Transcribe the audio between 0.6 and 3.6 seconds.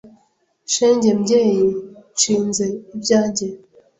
Shenge mbyeyi nshinze ibyange;